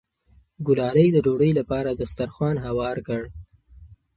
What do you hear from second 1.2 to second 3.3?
ډوډۍ لپاره دسترخوان هوار کړ.